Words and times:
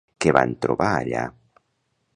Què 0.23 0.31
van 0.37 0.55
trobar 0.65 0.89
allà? 1.01 1.27